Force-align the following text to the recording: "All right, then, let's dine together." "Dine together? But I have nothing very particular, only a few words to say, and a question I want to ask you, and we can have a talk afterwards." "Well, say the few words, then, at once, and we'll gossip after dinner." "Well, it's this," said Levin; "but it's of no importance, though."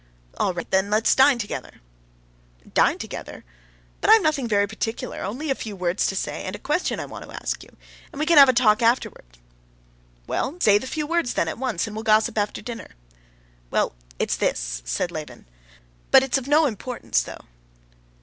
"All 0.37 0.51
right, 0.55 0.67
then, 0.71 0.89
let's 0.89 1.13
dine 1.13 1.37
together." 1.37 1.79
"Dine 2.73 2.97
together? 2.97 3.43
But 3.99 4.09
I 4.09 4.13
have 4.13 4.23
nothing 4.23 4.47
very 4.47 4.65
particular, 4.65 5.21
only 5.23 5.51
a 5.51 5.53
few 5.53 5.75
words 5.75 6.07
to 6.07 6.15
say, 6.15 6.41
and 6.43 6.55
a 6.55 6.57
question 6.57 6.99
I 6.99 7.05
want 7.05 7.25
to 7.25 7.31
ask 7.39 7.61
you, 7.63 7.77
and 8.11 8.19
we 8.19 8.25
can 8.25 8.39
have 8.39 8.49
a 8.49 8.53
talk 8.53 8.81
afterwards." 8.81 9.37
"Well, 10.25 10.57
say 10.59 10.79
the 10.79 10.87
few 10.87 11.05
words, 11.05 11.35
then, 11.35 11.47
at 11.47 11.59
once, 11.59 11.85
and 11.85 11.95
we'll 11.95 12.01
gossip 12.01 12.35
after 12.39 12.63
dinner." 12.63 12.95
"Well, 13.69 13.93
it's 14.17 14.37
this," 14.37 14.81
said 14.85 15.11
Levin; 15.11 15.45
"but 16.09 16.23
it's 16.23 16.39
of 16.39 16.47
no 16.47 16.65
importance, 16.65 17.21
though." 17.21 17.45